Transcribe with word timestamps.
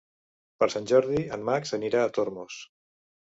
Per 0.61 0.67
Sant 0.75 0.87
Jordi 0.91 1.21
en 1.37 1.43
Max 1.51 1.75
anirà 1.79 2.01
a 2.07 2.09
Tormos. 2.17 2.59